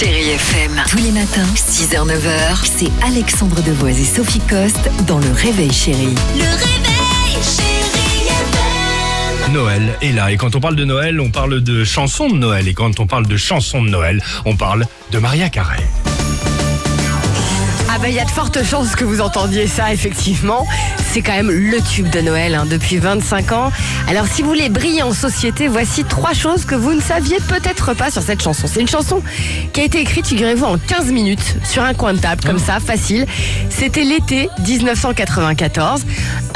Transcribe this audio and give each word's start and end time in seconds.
Chérie 0.00 0.30
FM. 0.30 0.82
Tous 0.88 0.96
les 0.96 1.12
matins, 1.12 1.46
6h-9h, 1.54 2.64
c'est 2.64 2.90
Alexandre 3.06 3.62
Devoise 3.62 4.00
et 4.00 4.04
Sophie 4.04 4.40
Coste 4.40 4.90
dans 5.06 5.20
Le 5.20 5.30
Réveil 5.30 5.72
Chérie. 5.72 6.16
Le 6.34 6.42
réveil, 6.42 7.40
chérie 7.40 8.26
FM. 8.26 9.52
Noël 9.52 9.96
est 10.02 10.10
là. 10.10 10.32
Et 10.32 10.36
quand 10.36 10.56
on 10.56 10.60
parle 10.60 10.74
de 10.74 10.84
Noël, 10.84 11.20
on 11.20 11.30
parle 11.30 11.60
de 11.60 11.84
chansons 11.84 12.28
de 12.28 12.38
Noël. 12.38 12.66
Et 12.66 12.74
quand 12.74 12.98
on 12.98 13.06
parle 13.06 13.28
de 13.28 13.36
chansons 13.36 13.84
de 13.84 13.90
Noël, 13.90 14.20
on 14.44 14.56
parle 14.56 14.84
de 15.12 15.18
Maria 15.20 15.48
Carré. 15.48 15.84
Ah 17.96 17.98
ben 18.00 18.08
il 18.08 18.14
y 18.16 18.18
a 18.18 18.24
de 18.24 18.30
fortes 18.30 18.60
chances 18.64 18.96
que 18.96 19.04
vous 19.04 19.20
entendiez 19.20 19.68
ça 19.68 19.92
effectivement. 19.92 20.66
C'est 21.12 21.22
quand 21.22 21.30
même 21.32 21.52
le 21.52 21.80
tube 21.80 22.10
de 22.10 22.20
Noël 22.20 22.56
hein, 22.56 22.66
depuis 22.68 22.96
25 22.96 23.52
ans. 23.52 23.70
Alors 24.08 24.26
si 24.26 24.42
vous 24.42 24.48
voulez 24.48 24.68
briller 24.68 25.04
en 25.04 25.12
société, 25.12 25.68
voici 25.68 26.02
trois 26.02 26.32
choses 26.32 26.64
que 26.64 26.74
vous 26.74 26.92
ne 26.92 27.00
saviez 27.00 27.36
peut-être 27.46 27.94
pas 27.94 28.10
sur 28.10 28.20
cette 28.20 28.42
chanson. 28.42 28.66
C'est 28.66 28.80
une 28.80 28.88
chanson 28.88 29.22
qui 29.72 29.80
a 29.80 29.84
été 29.84 30.00
écrite, 30.00 30.26
figurez-vous, 30.26 30.64
en 30.64 30.76
15 30.76 31.12
minutes 31.12 31.56
sur 31.62 31.84
un 31.84 31.94
coin 31.94 32.14
de 32.14 32.18
table 32.18 32.42
comme 32.44 32.58
ça, 32.58 32.80
facile. 32.80 33.26
C'était 33.70 34.02
l'été 34.02 34.48
1994. 34.66 36.04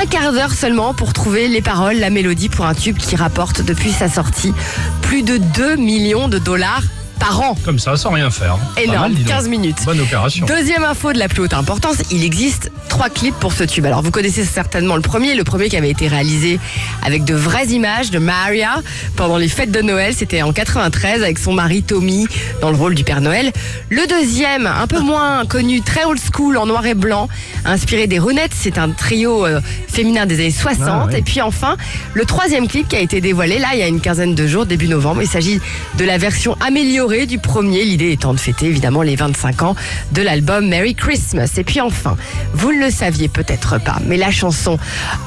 Un 0.00 0.06
quart 0.06 0.32
d'heure 0.32 0.52
seulement 0.52 0.94
pour 0.94 1.12
trouver 1.12 1.48
les 1.48 1.62
paroles, 1.62 1.96
la 1.96 2.10
mélodie 2.10 2.48
pour 2.48 2.64
un 2.64 2.74
tube 2.74 2.96
qui 2.96 3.16
rapporte 3.16 3.60
depuis 3.60 3.90
sa 3.90 4.08
sortie 4.08 4.54
plus 5.02 5.22
de 5.22 5.38
2 5.38 5.74
millions 5.74 6.28
de 6.28 6.38
dollars 6.38 6.84
par 7.18 7.40
an. 7.40 7.56
Comme 7.64 7.78
ça, 7.78 7.96
sans 7.96 8.10
rien 8.10 8.30
faire. 8.30 8.56
Pas 8.74 8.82
Énorme, 8.82 9.00
mal, 9.00 9.14
dis 9.14 9.22
donc. 9.22 9.32
15 9.32 9.48
minutes. 9.48 9.76
Bonne 9.84 10.00
opération. 10.00 10.46
Deuxième 10.46 10.84
info 10.84 11.12
de 11.12 11.18
la 11.18 11.28
plus 11.28 11.42
haute 11.42 11.54
importance, 11.54 11.96
il 12.10 12.24
existe 12.24 12.70
trois 12.88 13.08
clips 13.08 13.34
pour 13.40 13.52
ce 13.52 13.64
tube. 13.64 13.86
Alors 13.86 14.02
vous 14.02 14.10
connaissez 14.10 14.44
certainement 14.44 14.96
le 14.96 15.02
premier, 15.02 15.34
le 15.34 15.44
premier 15.44 15.68
qui 15.68 15.76
avait 15.76 15.90
été 15.90 16.08
réalisé 16.08 16.58
avec 17.02 17.24
de 17.24 17.34
vraies 17.34 17.66
images 17.66 18.10
de 18.10 18.18
Maria 18.18 18.82
pendant 19.16 19.36
les 19.36 19.48
fêtes 19.48 19.70
de 19.70 19.80
Noël, 19.80 20.14
c'était 20.14 20.42
en 20.42 20.52
93 20.52 21.22
avec 21.22 21.38
son 21.38 21.52
mari 21.52 21.82
Tommy 21.82 22.26
dans 22.60 22.70
le 22.70 22.76
rôle 22.76 22.94
du 22.94 23.04
Père 23.04 23.20
Noël. 23.20 23.52
Le 23.90 24.06
deuxième, 24.06 24.66
un 24.66 24.86
peu 24.86 25.00
moins 25.00 25.44
connu, 25.46 25.82
très 25.82 26.04
old 26.04 26.20
school 26.20 26.56
en 26.56 26.66
noir 26.66 26.86
et 26.86 26.94
blanc, 26.94 27.28
inspiré 27.64 28.06
des 28.06 28.18
Ronettes, 28.18 28.54
c'est 28.54 28.78
un 28.78 28.90
trio 28.90 29.46
euh, 29.46 29.60
féminin 29.88 30.26
des 30.26 30.36
années 30.36 30.50
60. 30.50 30.86
Ah 30.86 31.06
ouais. 31.06 31.18
Et 31.18 31.22
puis 31.22 31.40
enfin, 31.40 31.76
le 32.14 32.24
troisième 32.24 32.68
clip 32.68 32.88
qui 32.88 32.96
a 32.96 33.00
été 33.00 33.20
dévoilé 33.20 33.58
là 33.58 33.68
il 33.74 33.80
y 33.80 33.82
a 33.82 33.88
une 33.88 34.00
quinzaine 34.00 34.34
de 34.34 34.46
jours, 34.46 34.66
début 34.66 34.88
novembre. 34.88 35.22
Il 35.22 35.28
s'agit 35.28 35.60
de 35.98 36.04
la 36.04 36.18
version 36.18 36.56
améliorée 36.60 37.26
du 37.26 37.38
premier, 37.38 37.84
l'idée 37.84 38.12
étant 38.12 38.34
de 38.34 38.40
fêter 38.40 38.66
évidemment 38.66 39.02
les 39.02 39.16
25 39.16 39.62
ans 39.62 39.76
de 40.12 40.22
l'album 40.22 40.68
Merry 40.68 40.94
Christmas. 40.94 41.52
Et 41.56 41.64
puis 41.64 41.80
enfin, 41.80 42.16
vous 42.52 42.70
ne 42.78 42.84
le 42.86 42.90
saviez 42.90 43.28
peut-être 43.28 43.78
pas, 43.80 43.96
mais 44.06 44.16
la 44.16 44.30
chanson 44.30 44.78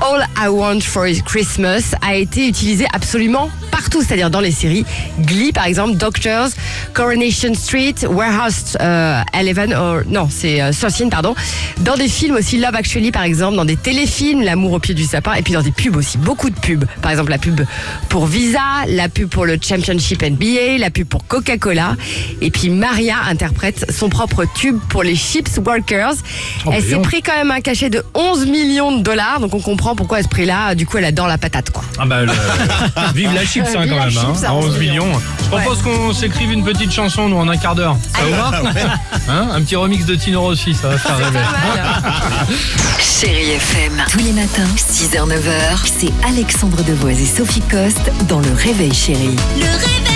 All 0.00 0.26
I 0.38 0.48
Want 0.48 0.80
for 0.80 1.04
Christmas 1.26 1.94
a 2.06 2.14
été 2.14 2.48
utilisée 2.48 2.86
absolument 2.92 3.50
partout, 3.70 4.02
c'est-à-dire 4.02 4.30
dans 4.30 4.40
les 4.40 4.50
séries 4.52 4.84
Glee 5.20 5.52
par 5.52 5.66
exemple, 5.66 5.94
Doctors, 5.96 6.48
Coronation 6.94 7.54
Street, 7.54 7.94
Warehouse 8.08 8.76
euh, 8.80 9.22
11, 9.34 9.72
or- 9.74 10.00
non 10.08 10.28
c'est 10.30 10.60
euh, 10.60 10.72
13 10.72 11.04
pardon, 11.10 11.34
dans 11.80 11.96
des 11.96 12.08
films 12.08 12.36
aussi 12.36 12.58
Love 12.58 12.74
Actually 12.74 13.10
par 13.10 13.22
exemple, 13.22 13.56
dans 13.56 13.64
des 13.64 13.76
téléfilms 13.76 14.42
L'amour 14.42 14.72
au 14.72 14.78
pied 14.78 14.94
du 14.94 15.04
sapin 15.04 15.34
et 15.34 15.42
puis 15.42 15.52
dans 15.54 15.62
des 15.62 15.70
pubs 15.72 15.96
aussi, 15.96 16.18
beaucoup 16.18 16.50
de 16.50 16.58
pubs. 16.58 16.84
Par 17.02 17.10
exemple 17.10 17.30
la 17.30 17.38
pub 17.38 17.60
pour 18.08 18.26
Visa, 18.26 18.60
la 18.88 19.08
pub 19.08 19.28
pour 19.28 19.46
le 19.46 19.58
Championship 19.60 20.22
NBA, 20.22 20.78
la 20.78 20.90
pub 20.90 21.06
pour 21.08 21.26
Coca-Cola 21.26 21.96
et 22.40 22.50
puis 22.50 22.70
Maria 22.70 23.16
interprète 23.28 23.90
son 23.92 24.08
propre 24.08 24.44
tube 24.54 24.78
pour 24.88 25.02
les 25.02 25.16
Chips 25.16 25.58
Workers. 25.64 26.14
Oh, 26.66 26.70
elle 26.72 26.80
s'est 26.82 26.88
brillant. 26.88 27.02
pris 27.02 27.22
quand 27.30 27.36
même 27.36 27.50
un 27.52 27.60
cachet 27.60 27.90
de 27.90 28.02
11 28.14 28.46
millions 28.46 28.96
de 28.96 29.02
dollars, 29.02 29.38
donc 29.40 29.54
on 29.54 29.60
comprend 29.60 29.94
pourquoi 29.94 30.18
à 30.18 30.22
ce 30.22 30.28
prix-là, 30.28 30.74
du 30.74 30.84
coup 30.86 30.98
elle 30.98 31.04
adore 31.04 31.28
la 31.28 31.38
patate 31.38 31.70
quoi. 31.70 31.84
Ah 31.98 32.04
bah, 32.04 32.22
le- 32.22 32.32
vive 33.14 33.32
la 33.34 33.44
chips 33.44 33.64
hein, 33.68 33.82
Vive 33.82 33.90
quand 33.90 33.98
la 33.98 34.06
même. 34.06 34.16
hein. 34.18 34.32
chips 34.34 34.44
à 34.44 34.48
À 34.48 34.52
11 34.54 34.64
11 34.66 34.78
millions. 34.78 35.12
Je 35.44 35.48
propose 35.56 35.82
qu'on 35.82 36.12
s'écrive 36.12 36.50
une 36.52 36.64
petite 36.64 36.92
chanson, 36.92 37.28
nous, 37.28 37.36
en 37.36 37.48
un 37.48 37.56
quart 37.56 37.74
d'heure. 37.74 37.96
Ça 38.14 38.22
vous 38.24 38.30
va 38.34 38.50
Hein 39.28 39.48
Un 39.52 39.60
petit 39.62 39.76
remix 39.76 40.04
de 40.06 40.14
Tino 40.16 40.40
Rossi, 40.40 40.74
ça 40.74 40.88
va 40.88 40.98
faire 40.98 41.16
rêver. 41.18 41.38
Chérie 42.98 43.50
FM. 43.52 44.02
Tous 44.10 44.18
les 44.18 44.32
matins, 44.32 44.66
6h-9h, 44.76 45.78
c'est 45.84 46.12
Alexandre 46.26 46.82
Devoise 46.84 47.20
et 47.20 47.26
Sophie 47.26 47.62
Coste 47.62 48.10
dans 48.28 48.40
Le 48.40 48.52
Réveil 48.52 48.92
Chérie. 48.94 49.36
Le 49.56 49.64
réveil, 49.66 50.09